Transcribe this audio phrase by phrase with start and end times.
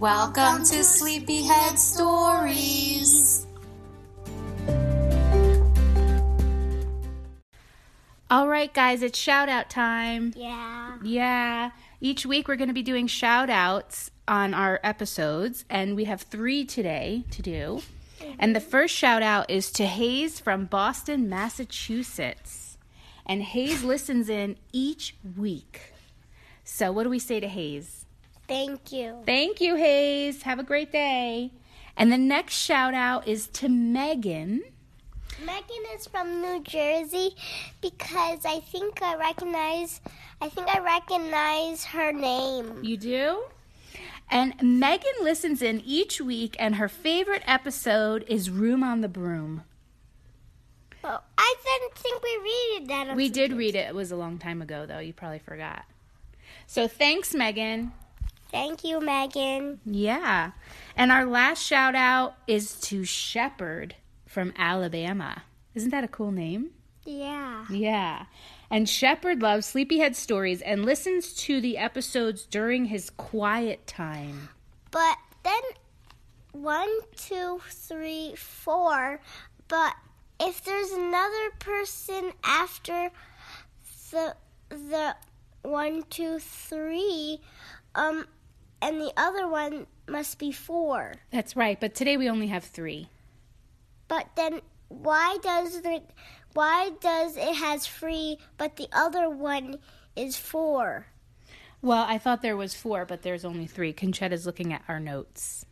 [0.00, 3.44] Welcome to Sleepyhead Stories.
[8.30, 10.34] All right, guys, it's shout out time.
[10.36, 10.98] Yeah.
[11.02, 11.70] Yeah.
[12.00, 16.22] Each week we're going to be doing shout outs on our episodes, and we have
[16.22, 17.82] three today to do.
[18.38, 18.68] And the mm-hmm.
[18.68, 22.78] first shout out is to Hayes from Boston, Massachusetts.
[23.26, 25.92] And Hayes listens in each week.
[26.62, 27.97] So, what do we say to Hayes?
[28.48, 29.22] Thank you.
[29.26, 30.42] Thank you, Hayes.
[30.42, 31.52] Have a great day.
[31.96, 34.62] And the next shout out is to Megan.
[35.44, 37.36] Megan is from New Jersey
[37.80, 40.00] because I think I recognize
[40.40, 42.82] I think I recognize her name.
[42.82, 43.44] You do?
[44.30, 49.64] And Megan listens in each week, and her favorite episode is Room on the Broom.
[51.02, 53.16] Oh, I didn't think we read that.
[53.16, 53.88] We did read it.
[53.88, 54.98] It was a long time ago, though.
[54.98, 55.84] You probably forgot.
[56.66, 57.92] So thanks, Megan.
[58.50, 59.80] Thank you, Megan.
[59.84, 60.52] Yeah.
[60.96, 63.96] And our last shout out is to Shepherd
[64.26, 65.42] from Alabama.
[65.74, 66.70] Isn't that a cool name?
[67.04, 67.66] Yeah.
[67.70, 68.24] Yeah.
[68.70, 74.50] And Shepherd loves Sleepyhead stories and listens to the episodes during his quiet time.
[74.90, 75.62] But then
[76.52, 79.20] one, two, three, four.
[79.68, 79.94] But
[80.40, 83.10] if there's another person after
[84.10, 84.34] the
[84.70, 85.16] the
[85.62, 87.40] one, two, three,
[87.94, 88.26] um,
[88.80, 91.14] and the other one must be four.
[91.30, 93.08] That's right, but today we only have three.
[94.08, 96.02] But then why does the
[96.54, 99.78] why does it has three but the other one
[100.16, 101.06] is four?
[101.80, 103.92] Well, I thought there was four, but there's only three.
[103.92, 105.64] Conchetta's looking at our notes.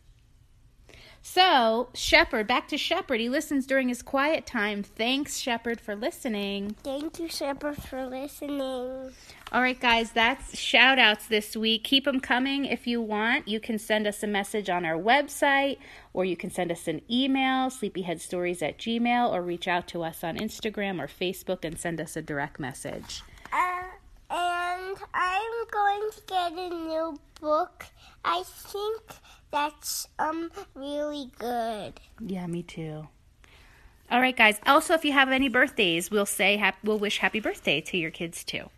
[1.21, 3.19] So, Shepherd, back to Shepherd.
[3.19, 4.81] He listens during his quiet time.
[4.81, 6.75] Thanks, Shepherd, for listening.
[6.83, 9.11] Thank you, Shepherd, for listening.
[9.51, 11.83] All right, guys, that's shout outs this week.
[11.83, 13.47] Keep them coming if you want.
[13.47, 15.77] You can send us a message on our website,
[16.13, 20.23] or you can send us an email, sleepyheadstories at gmail, or reach out to us
[20.23, 23.21] on Instagram or Facebook and send us a direct message.
[23.51, 23.83] Uh,
[24.29, 27.85] and I'm going to get a new book.
[28.25, 29.01] I think
[29.51, 31.93] that's um really good.
[32.19, 33.07] Yeah, me too.
[34.09, 34.59] All right, guys.
[34.65, 38.11] Also, if you have any birthdays, we'll say hap- we'll wish happy birthday to your
[38.11, 38.69] kids too.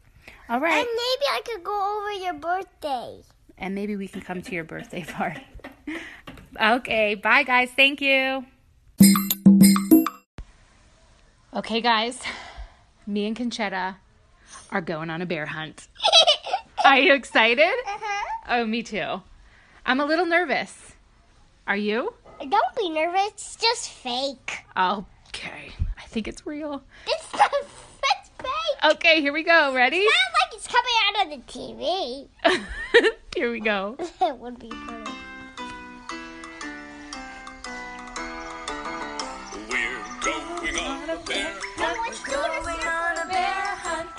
[0.50, 3.22] All right, And maybe I could go over your birthday.
[3.58, 5.44] and maybe we can come to your birthday party.
[6.60, 7.70] okay, bye, guys.
[7.76, 8.46] Thank you.
[11.54, 12.20] Okay, guys.
[13.08, 13.96] Me and Conchetta
[14.72, 15.88] are going on a bear hunt.
[16.86, 17.64] Are you excited?
[17.64, 18.26] Uh-huh.
[18.50, 19.22] Oh, me too.
[19.86, 20.94] I'm a little nervous.
[21.68, 22.14] Are you?
[22.40, 23.28] Don't be nervous.
[23.28, 24.64] It's just fake.
[24.78, 25.72] Okay.
[25.98, 26.82] I think it's real.
[27.06, 27.52] It's not.
[27.54, 28.94] It's fake.
[28.96, 29.74] Okay, here we go.
[29.74, 29.98] Ready?
[29.98, 31.52] It's not like it's coming out of the
[32.56, 33.06] TV.
[33.36, 33.96] here we go.
[34.22, 35.12] it would be funny.
[40.62, 41.94] We're going on a bear No,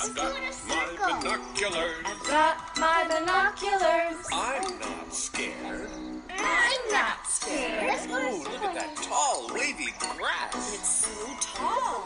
[0.03, 0.35] I've got
[0.67, 1.95] my binoculars.
[2.07, 4.27] I've Got my binoculars.
[4.33, 5.91] I'm not scared.
[6.39, 8.01] I'm not scared.
[8.09, 10.75] Ooh, look at that tall, wavy grass.
[10.75, 12.03] It's so tall.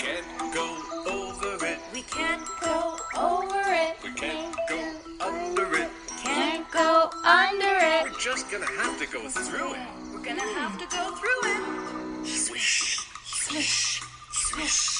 [0.00, 1.78] Can't go over it.
[1.94, 3.96] We can't go over it.
[4.02, 5.90] We can't go under it.
[6.24, 8.02] Can't go under it.
[8.10, 9.88] We're just gonna have to go through it.
[10.12, 12.26] We're gonna have to go through it.
[12.26, 14.02] Swish, swish,
[14.32, 14.95] swish.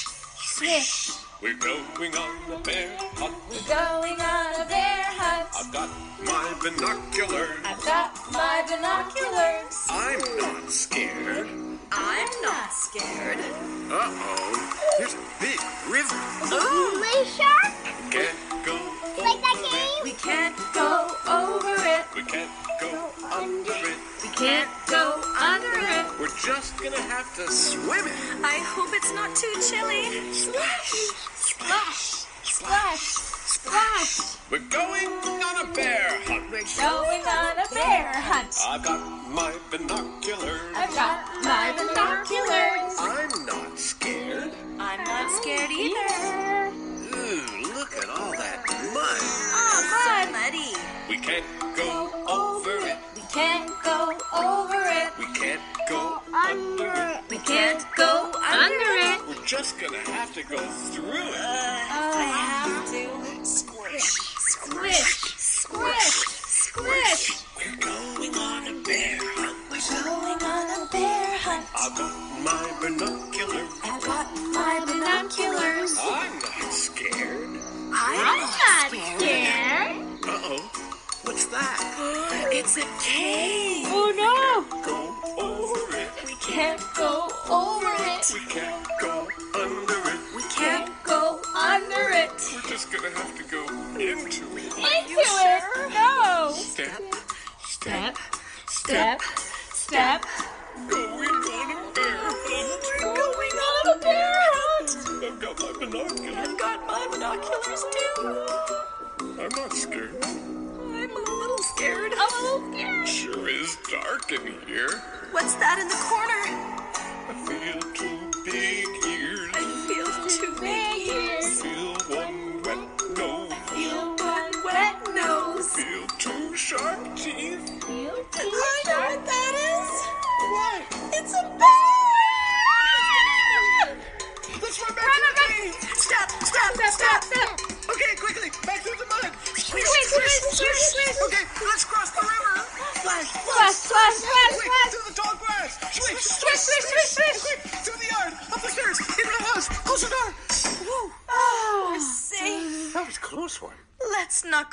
[0.59, 3.35] We're going on a bear hunt.
[3.47, 5.47] We're going on a bear hunt.
[5.53, 5.89] I've got
[6.25, 7.59] my binoculars.
[7.63, 9.85] I've got my binoculars.
[9.87, 11.47] I'm not scared.
[11.91, 13.37] I'm not scared.
[13.37, 14.97] Uh-oh.
[14.97, 15.59] There's a big
[15.91, 16.15] river.
[16.49, 17.73] My shark?
[18.09, 18.96] Can't go
[20.23, 22.05] can't go over it.
[22.15, 23.97] We can't go under it.
[24.23, 26.05] We can't go under it.
[26.19, 28.13] We're just gonna have to swim it.
[28.43, 30.33] I hope it's not too chilly.
[30.33, 34.37] Splash, Splash, splash, splash.
[34.49, 36.51] We're going on a bear hunt.
[36.51, 38.55] We're going on a bear hunt.
[38.67, 40.61] I've got my binoculars.
[40.75, 42.86] I've got my binoculars.
[60.17, 61.37] Have to go through it.
[61.37, 63.45] I have to.
[63.45, 65.05] Squish, squish,
[65.37, 66.09] squish,
[66.65, 67.43] squish.
[67.55, 69.57] We're going on a bear hunt.
[69.69, 71.65] We're going on a bear hunt.
[71.77, 73.69] I've got my binoculars.
[73.83, 74.27] I've got
[74.57, 75.93] my binoculars.
[76.01, 77.61] I'm not scared.
[77.93, 79.97] I'm not scared.
[80.25, 80.61] Uh-oh.
[81.25, 81.77] What's that?
[82.51, 83.85] It's a cave.
[83.89, 84.65] Oh no!
[84.81, 84.97] Go
[85.37, 86.09] over it.
[86.25, 88.31] We can't go over it.
[88.33, 89.16] We can't go
[93.07, 93.63] Gonna have to go
[93.99, 94.66] into it.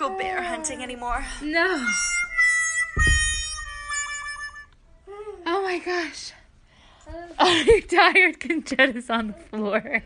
[0.05, 1.25] Go bear hunting anymore.
[1.41, 1.83] No.
[5.47, 6.33] Oh my gosh.
[7.39, 8.39] Are you tired?
[8.39, 10.03] Conchetta's on the floor.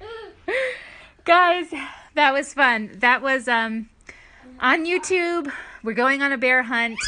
[1.24, 1.74] Guys,
[2.14, 2.92] that was fun.
[2.98, 3.88] That was um
[4.60, 5.50] on YouTube.
[5.82, 7.00] We're going on a bear hunt.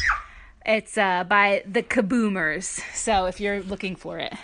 [0.66, 2.82] It's uh by the Kiboomers.
[2.92, 4.34] So if you're looking for it.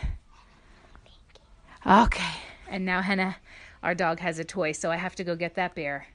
[1.84, 2.36] Okay.
[2.68, 3.38] And now Henna,
[3.82, 6.06] our dog has a toy, so I have to go get that bear.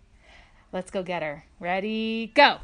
[0.73, 1.44] Let's go get her.
[1.59, 2.31] Ready?
[2.33, 2.57] Go.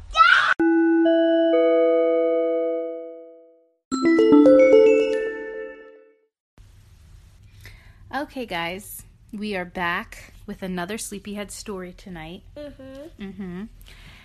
[8.14, 12.42] Okay, guys, we are back with another Sleepyhead story tonight.
[12.56, 13.22] Mm-hmm.
[13.22, 13.62] Mm-hmm.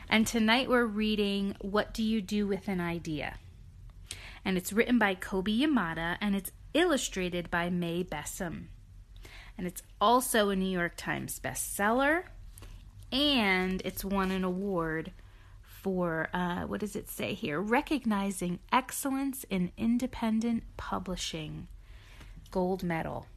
[0.09, 3.35] And tonight we're reading What Do You Do with an Idea?
[4.45, 8.69] And it's written by Kobi Yamada and it's illustrated by Mae Besom.
[9.57, 12.23] And it's also a New York Times bestseller.
[13.13, 15.11] And it's won an award
[15.61, 17.61] for, uh, what does it say here?
[17.61, 21.67] Recognizing excellence in independent publishing.
[22.49, 23.27] Gold medal.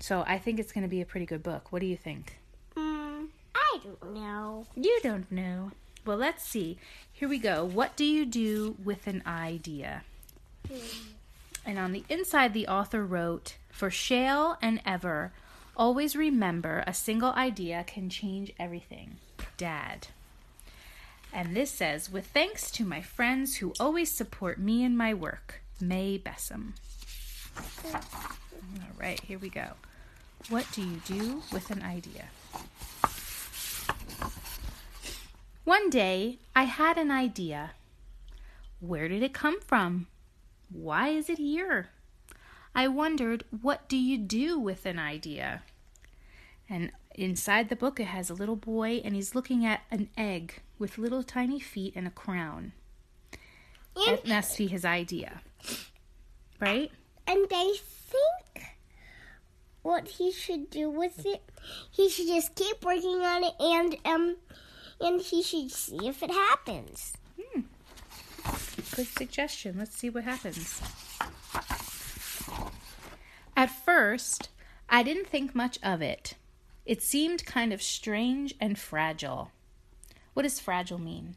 [0.00, 1.70] So I think it's going to be a pretty good book.
[1.70, 2.38] What do you think?
[2.74, 4.66] Mm, I don't know.
[4.74, 5.72] You don't know.
[6.06, 6.78] Well, let's see.
[7.12, 7.64] Here we go.
[7.64, 10.02] What do you do with an idea?
[11.64, 15.32] And on the inside, the author wrote For Shale and Ever,
[15.76, 19.16] always remember a single idea can change everything.
[19.56, 20.08] Dad.
[21.32, 25.62] And this says, With thanks to my friends who always support me in my work,
[25.80, 26.74] Mae Besom.
[27.94, 28.00] All
[28.98, 29.72] right, here we go.
[30.48, 32.26] What do you do with an idea?
[35.64, 37.72] One day, I had an idea.
[38.80, 40.08] Where did it come from?
[40.70, 41.90] Why is it here?
[42.74, 45.62] I wondered, what do you do with an idea?
[46.68, 50.62] And inside the book, it has a little boy, and he's looking at an egg
[50.78, 52.72] with little tiny feet and a crown.
[53.94, 55.42] And, That must be his idea.
[56.60, 56.90] Right?
[57.26, 58.66] and I think
[59.82, 61.42] what he should do with it,
[61.90, 64.36] he should just keep working on it, and um,
[65.00, 67.14] and he should see if it happens.
[67.40, 67.60] Hmm.
[68.94, 69.76] Good suggestion.
[69.78, 70.80] Let's see what happens.
[74.02, 74.48] First,
[74.88, 76.34] I didn't think much of it.
[76.84, 79.52] It seemed kind of strange and fragile.
[80.34, 81.36] What does fragile mean?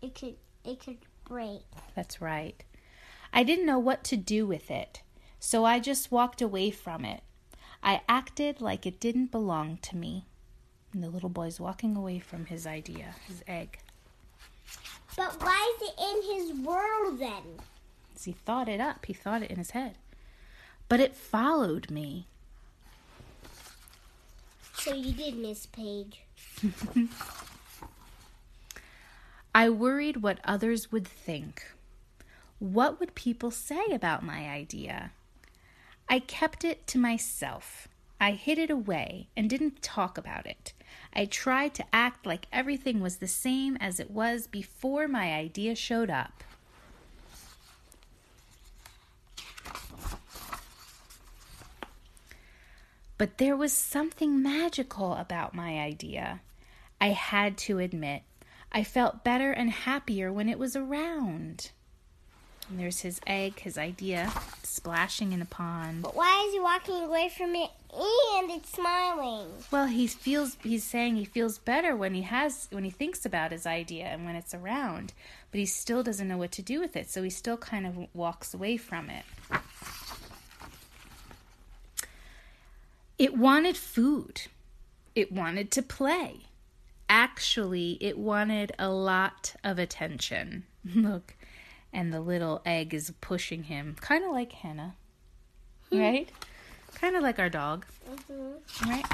[0.00, 0.96] It could it could
[1.26, 1.60] break.
[1.94, 2.64] That's right.
[3.30, 5.02] I didn't know what to do with it,
[5.38, 7.22] so I just walked away from it.
[7.82, 10.24] I acted like it didn't belong to me.
[10.94, 13.80] And the little boy's walking away from his idea, his egg.
[15.14, 17.60] But why is it in his world then?
[18.24, 19.96] He thought it up, he thought it in his head.
[20.88, 22.26] But it followed me.
[24.74, 26.20] So you did, Miss Page.
[29.54, 31.64] I worried what others would think.
[32.58, 35.12] What would people say about my idea?
[36.08, 37.88] I kept it to myself.
[38.20, 40.72] I hid it away and didn't talk about it.
[41.14, 45.74] I tried to act like everything was the same as it was before my idea
[45.74, 46.44] showed up.
[53.16, 56.40] But there was something magical about my idea.
[57.00, 58.22] I had to admit,
[58.72, 61.70] I felt better and happier when it was around.
[62.68, 66.02] And there's his egg, his idea, splashing in a pond.
[66.02, 69.48] But why is he walking away from it and it's smiling?
[69.70, 73.52] Well, he feels he's saying he feels better when he has when he thinks about
[73.52, 75.12] his idea and when it's around,
[75.50, 78.08] but he still doesn't know what to do with it, so he still kind of
[78.14, 79.24] walks away from it.
[83.18, 84.42] It wanted food.
[85.14, 86.40] It wanted to play.
[87.08, 90.64] Actually, it wanted a lot of attention.
[90.94, 91.34] Look,
[91.92, 94.96] and the little egg is pushing him, kind of like Hannah,
[95.90, 95.98] hmm.
[95.98, 96.28] right?
[96.96, 98.90] Kind of like our dog, mm-hmm.
[98.90, 99.04] right?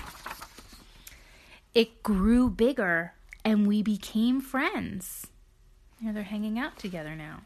[1.75, 3.13] It grew bigger,
[3.45, 5.27] and we became friends.
[6.01, 7.43] Yeah, they're hanging out together now.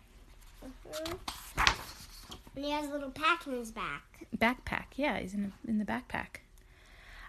[0.64, 1.14] Mm-hmm.
[2.56, 4.26] And he has a little pack in his back.
[4.36, 6.43] Backpack, yeah, he's in in the backpack.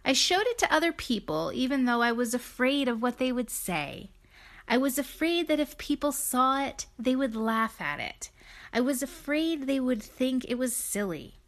[0.05, 3.49] I showed it to other people, even though I was afraid of what they would
[3.49, 4.11] say.
[4.67, 8.29] I was afraid that if people saw it, they would laugh at it.
[8.71, 11.39] I was afraid they would think it was silly.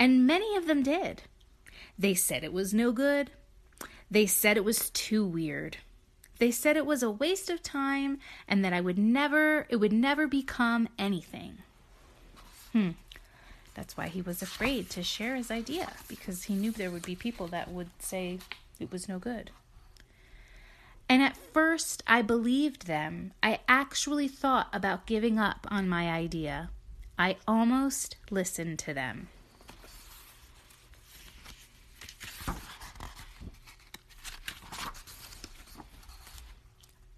[0.00, 1.22] And many of them did.
[1.96, 3.30] They said it was no good.
[4.10, 5.78] They said it was too weird.
[6.38, 8.18] They said it was a waste of time
[8.48, 11.58] and that I would never it would never become anything.
[12.72, 12.90] Hmm.
[13.74, 17.16] That's why he was afraid to share his idea because he knew there would be
[17.16, 18.38] people that would say
[18.78, 19.50] it was no good.
[21.08, 23.32] And at first, I believed them.
[23.42, 26.70] I actually thought about giving up on my idea.
[27.18, 29.28] I almost listened to them.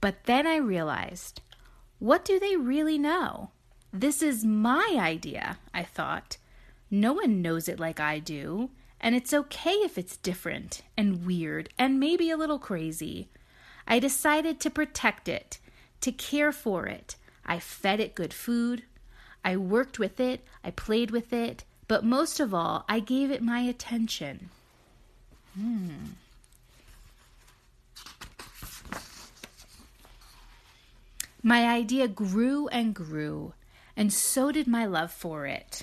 [0.01, 1.41] But then I realized
[1.99, 3.51] what do they really know?
[3.93, 6.37] This is my idea, I thought.
[6.95, 8.71] No one knows it like I do,
[9.01, 13.29] and it's okay if it's different and weird and maybe a little crazy.
[13.85, 15.59] I decided to protect it,
[16.03, 17.17] to care for it.
[17.45, 18.85] I fed it good food.
[19.45, 20.47] I worked with it.
[20.63, 21.65] I played with it.
[21.89, 24.51] But most of all, I gave it my attention.
[25.59, 25.89] Hmm.
[31.43, 33.53] My idea grew and grew,
[33.97, 35.83] and so did my love for it.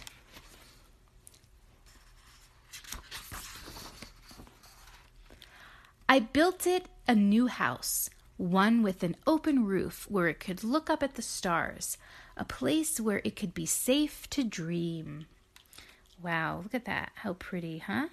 [6.12, 10.90] I built it a new house, one with an open roof where it could look
[10.90, 11.98] up at the stars,
[12.36, 15.28] a place where it could be safe to dream.
[16.22, 17.14] Wow, look at that.
[17.16, 18.08] How pretty, huh?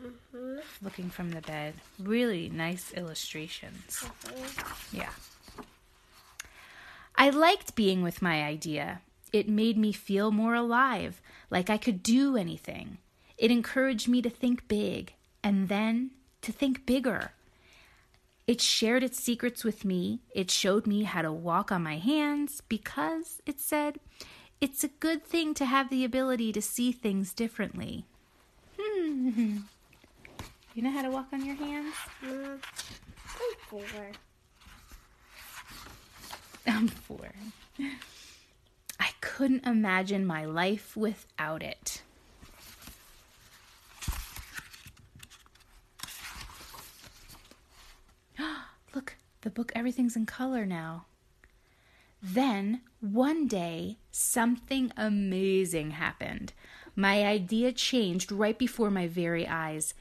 [0.00, 0.60] Mm-hmm.
[0.80, 1.74] Looking from the bed.
[1.98, 4.06] Really nice illustrations.
[4.24, 4.96] Mm-hmm.
[4.96, 5.12] Yeah.
[7.16, 9.02] I liked being with my idea.
[9.30, 12.96] It made me feel more alive, like I could do anything.
[13.36, 15.12] It encouraged me to think big
[15.44, 16.12] and then
[16.46, 17.32] to think bigger.
[18.46, 20.20] It shared its secrets with me.
[20.32, 23.98] It showed me how to walk on my hands because it said,
[24.60, 28.04] it's a good thing to have the ability to see things differently.
[28.78, 29.58] Hmm.
[30.74, 31.94] You know how to walk on your hands?
[32.24, 32.60] Mm,
[33.40, 34.10] I'm four.
[36.66, 37.32] I'm four.
[39.00, 42.02] I couldn't imagine my life without it.
[48.96, 51.04] Look, the book, everything's in color now.
[52.22, 56.54] Then, one day, something amazing happened.
[56.96, 59.92] My idea changed right before my very eyes.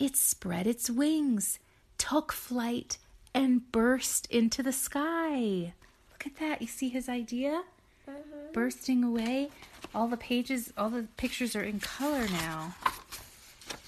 [0.00, 1.60] It spread its wings,
[1.96, 2.98] took flight,
[3.32, 5.74] and burst into the sky.
[6.10, 6.60] Look at that.
[6.60, 7.62] You see his idea?
[8.10, 8.52] Mm-hmm.
[8.52, 9.50] Bursting away.
[9.94, 12.74] All the pages, all the pictures are in color now.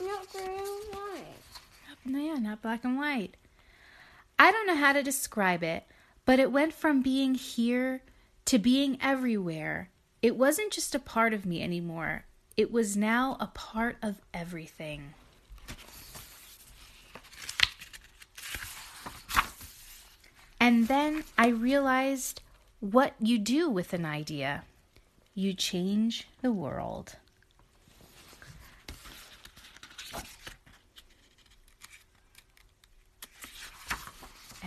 [0.01, 1.25] Not very white.
[2.05, 3.35] No, yeah, not black and white.
[4.41, 5.85] I don't know how to describe it,
[6.25, 8.01] but it went from being here
[8.47, 9.91] to being everywhere.
[10.23, 12.25] It wasn't just a part of me anymore,
[12.57, 15.13] it was now a part of everything.
[20.59, 22.41] And then I realized
[22.81, 24.65] what you do with an idea
[25.35, 27.17] you change the world.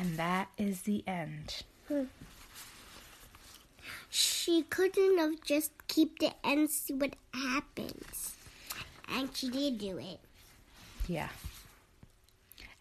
[0.03, 1.63] And that is the end.
[1.87, 2.03] Hmm.
[4.09, 8.35] She couldn't have just kept it and see what happens.
[9.09, 10.19] And she did do it.
[11.07, 11.29] Yeah.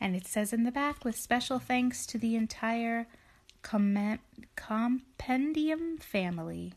[0.00, 3.07] And it says in the back with special thanks to the entire
[3.62, 4.19] com-
[4.57, 6.73] compendium family.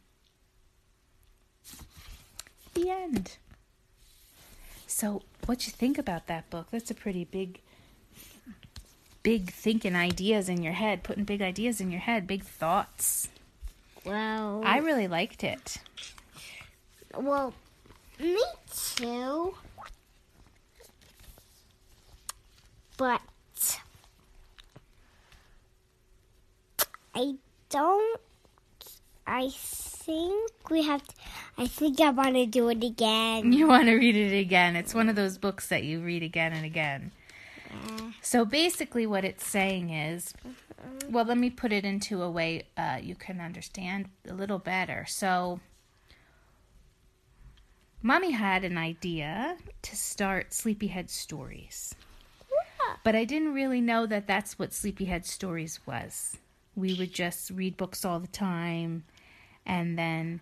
[2.75, 3.37] The end.
[4.85, 6.67] So, what you think about that book?
[6.69, 7.61] That's a pretty big,
[9.25, 13.27] big thinking ideas in your head, putting big ideas in your head, big thoughts.
[14.05, 15.77] Well, I really liked it.
[17.17, 17.55] well,
[18.19, 19.55] me too.
[22.97, 23.21] But
[27.15, 27.33] I
[27.69, 28.21] don't.
[29.25, 31.01] I think we have.
[31.03, 31.13] To,
[31.57, 33.51] I think I want to do it again.
[33.51, 34.75] You want to read it again.
[34.75, 37.11] It's one of those books that you read again and again.
[38.21, 40.33] So basically, what it's saying is
[41.09, 45.05] well, let me put it into a way uh, you can understand a little better.
[45.07, 45.59] So,
[48.01, 51.95] Mommy had an idea to start Sleepyhead Stories.
[53.03, 56.37] But I didn't really know that that's what Sleepyhead Stories was.
[56.75, 59.03] We would just read books all the time,
[59.65, 60.41] and then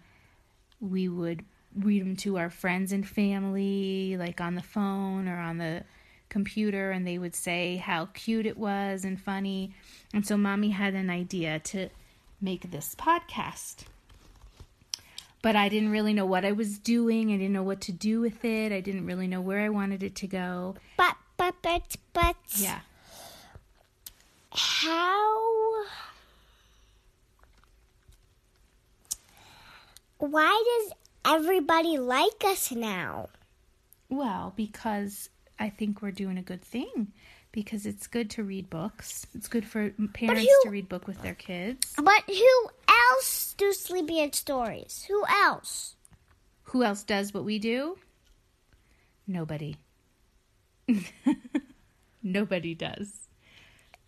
[0.79, 1.43] we would
[1.75, 5.83] read them to our friends and family, like on the phone or on the
[6.33, 9.73] computer, and they would say how cute it was and funny.
[10.13, 11.87] And so, mommy had an idea to
[12.41, 13.85] make this podcast.
[15.41, 17.31] But I didn't really know what I was doing.
[17.31, 18.71] I didn't know what to do with it.
[18.71, 20.75] I didn't really know where I wanted it to go.
[20.97, 22.79] But but but but Yeah.
[24.51, 25.83] how?
[30.17, 30.93] Why does
[31.35, 33.29] everybody like us now?
[34.09, 35.29] Well, because
[35.59, 37.13] I think we're doing a good thing.
[37.51, 39.27] Because it's good to read books.
[39.35, 41.93] It's good for parents who- to read book with their kids.
[41.95, 45.05] But who else do sleepyhead stories?
[45.07, 45.95] Who else?
[46.63, 47.99] Who else does what we do?
[49.27, 49.77] Nobody.
[52.23, 53.27] Nobody does.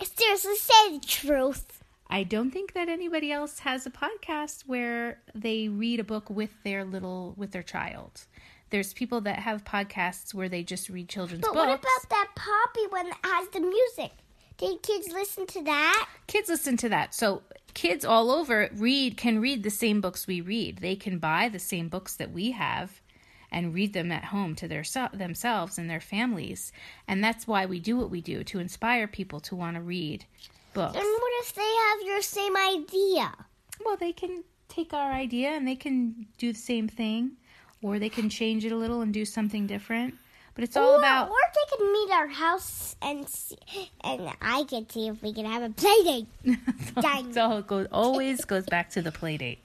[0.02, 1.84] Seriously, say the truth.
[2.10, 6.52] I don't think that anybody else has a podcast where they read a book with
[6.64, 8.26] their little with their child.
[8.70, 11.68] There's people that have podcasts where they just read children's But books.
[11.68, 14.12] what about that poppy one that has the music?
[14.58, 16.10] Did kids listen to that?
[16.28, 17.14] kids listen to that.
[17.14, 20.78] So kids all over read can read the same books we read.
[20.80, 23.02] They can buy the same books that we have
[23.52, 26.72] and read them at home to their themselves and their families.
[27.08, 30.26] And that's why we do what we do to inspire people to want to read
[30.74, 30.96] books.
[30.96, 33.34] And what if they have your same idea?
[33.86, 37.32] Well, they can take our idea and they can do the same thing
[37.86, 40.16] or they can change it a little and do something different.
[40.56, 43.58] But it's all or, about or they can meet our house and see,
[44.02, 46.28] and I can see if we can have a play date.
[47.02, 47.32] Dang.
[47.32, 49.60] so it goes always goes back to the play date.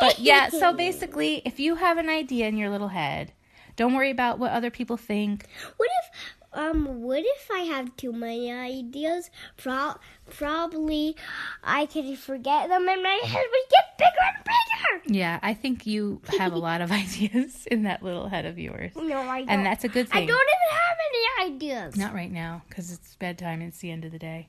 [0.00, 3.32] But yeah, so basically, if you have an idea in your little head,
[3.74, 5.46] don't worry about what other people think.
[5.78, 9.30] What if um what if I have too many ideas?
[9.56, 9.96] Pro-
[10.30, 11.16] probably
[11.62, 15.14] I can forget them and my head would get bigger and bigger.
[15.18, 18.92] Yeah, I think you have a lot of ideas in that little head of yours.
[18.96, 19.48] No, I don't.
[19.50, 20.22] And that's a good thing.
[20.22, 20.96] I don't even have
[21.46, 21.96] any ideas.
[21.96, 24.48] Not right now because it's bedtime and it's the end of the day.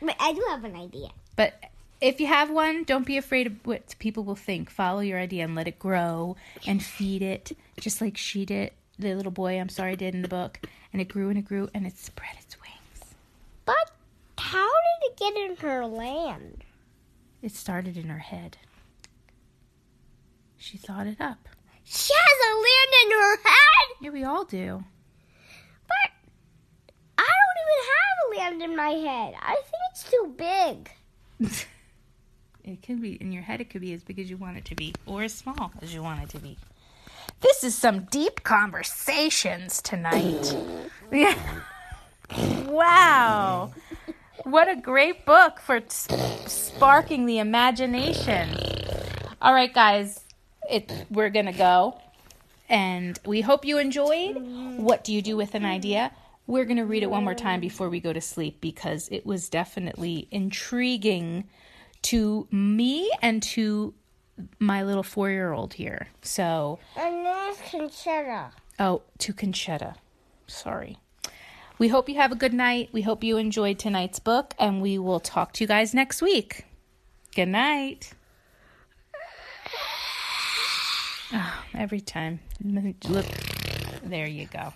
[0.00, 1.08] But I do have an idea.
[1.36, 1.54] But
[2.00, 4.70] if you have one, don't be afraid of what people will think.
[4.70, 9.14] Follow your idea and let it grow and feed it, just like she did, the
[9.14, 10.60] little boy, I'm sorry, did in the book.
[10.92, 13.14] And it grew and it grew and it spread its wings.
[13.64, 13.92] But
[14.38, 16.64] how did it get in her land?
[17.42, 18.56] It started in her head.
[20.56, 21.48] She thought it up.
[21.84, 23.96] She has a land in her head.
[24.00, 24.82] Yeah, we all do.
[25.86, 26.10] But
[27.18, 29.34] I don't even have a land in my head.
[29.40, 31.66] I think it's too big.
[32.66, 34.64] It can be in your head, it could be as big as you want it
[34.66, 36.58] to be, or as small as you want it to be.
[37.40, 40.56] This is some deep conversations tonight.
[41.12, 41.34] yeah.
[42.66, 43.72] Wow.
[44.42, 48.48] What a great book for sparking the imagination.
[49.40, 50.24] All right, guys,
[50.68, 52.00] it, we're going to go.
[52.68, 54.36] And we hope you enjoyed.
[54.76, 56.12] What do you do with an idea?
[56.46, 59.24] We're going to read it one more time before we go to sleep because it
[59.24, 61.48] was definitely intriguing
[62.02, 63.94] to me and to
[64.58, 66.08] my little four year old here.
[66.22, 68.50] So, And there's Conchetta.
[68.78, 69.94] oh, to Conchetta.
[70.46, 70.98] Sorry.
[71.78, 72.88] We hope you have a good night.
[72.92, 76.64] We hope you enjoyed tonight's book, and we will talk to you guys next week.
[77.34, 78.12] Good night.
[81.32, 82.40] Oh, every time.
[83.08, 83.26] Look,
[84.04, 84.72] there you go.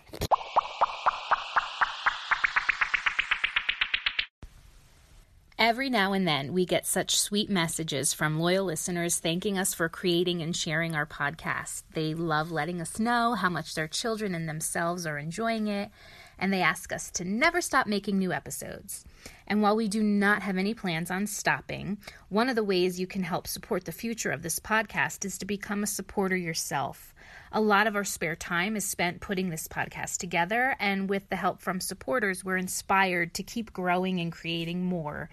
[5.70, 9.88] Every now and then, we get such sweet messages from loyal listeners thanking us for
[9.88, 11.84] creating and sharing our podcast.
[11.92, 15.92] They love letting us know how much their children and themselves are enjoying it,
[16.40, 19.04] and they ask us to never stop making new episodes.
[19.46, 21.98] And while we do not have any plans on stopping,
[22.30, 25.44] one of the ways you can help support the future of this podcast is to
[25.44, 27.14] become a supporter yourself.
[27.52, 31.36] A lot of our spare time is spent putting this podcast together, and with the
[31.36, 35.30] help from supporters, we're inspired to keep growing and creating more.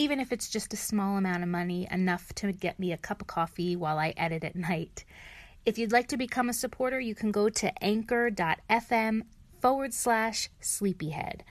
[0.00, 3.20] Even if it's just a small amount of money, enough to get me a cup
[3.20, 5.04] of coffee while I edit at night.
[5.66, 9.22] If you'd like to become a supporter, you can go to anchor.fm
[9.60, 11.42] forward slash sleepyhead.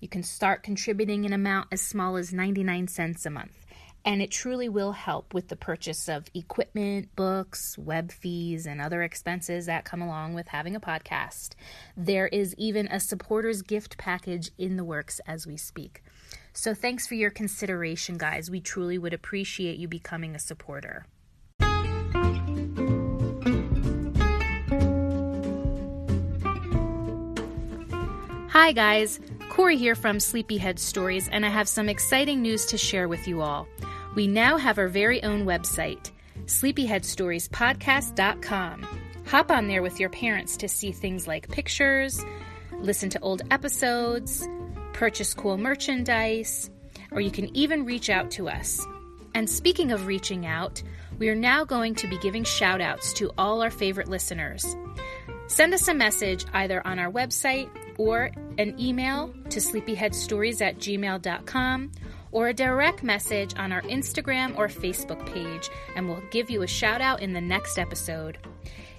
[0.00, 3.62] You can start contributing an amount as small as 99 cents a month
[4.04, 9.02] and it truly will help with the purchase of equipment, books, web fees, and other
[9.02, 11.50] expenses that come along with having a podcast.
[11.96, 16.02] There is even a supporters gift package in the works as we speak.
[16.52, 18.50] So thanks for your consideration, guys.
[18.50, 21.06] We truly would appreciate you becoming a supporter.
[28.50, 29.18] Hi, guys.
[29.48, 33.40] Corey here from Sleepyhead Stories, and I have some exciting news to share with you
[33.40, 33.66] all.
[34.14, 36.10] We now have our very own website,
[36.44, 38.86] sleepyheadstoriespodcast.com.
[39.26, 42.22] Hop on there with your parents to see things like pictures,
[42.78, 44.46] listen to old episodes,
[44.92, 46.70] purchase cool merchandise,
[47.10, 48.84] or you can even reach out to us.
[49.34, 50.82] And speaking of reaching out,
[51.18, 54.64] we are now going to be giving shout outs to all our favorite listeners.
[55.46, 61.92] Send us a message either on our website or an email to sleepyheadstories at gmail.com
[62.32, 66.66] or a direct message on our Instagram or Facebook page, and we'll give you a
[66.66, 68.38] shout out in the next episode.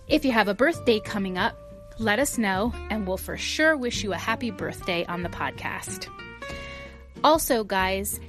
[0.08, 1.58] If you have a birthday coming up,
[2.00, 6.08] let us know, and we'll for sure wish you a happy birthday on the podcast.
[7.24, 8.20] Also, guys,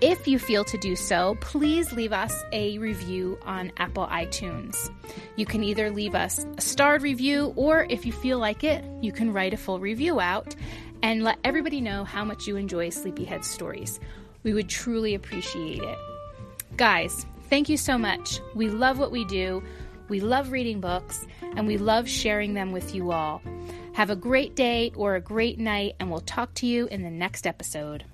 [0.00, 4.90] if you feel to do so, please leave us a review on Apple iTunes.
[5.36, 9.12] You can either leave us a starred review, or if you feel like it, you
[9.12, 10.56] can write a full review out
[11.02, 14.00] and let everybody know how much you enjoy Sleepyhead stories.
[14.42, 15.98] We would truly appreciate it.
[16.76, 18.40] Guys, thank you so much.
[18.54, 19.62] We love what we do.
[20.10, 23.40] We love reading books and we love sharing them with you all.
[23.94, 27.10] Have a great day or a great night, and we'll talk to you in the
[27.10, 28.04] next episode.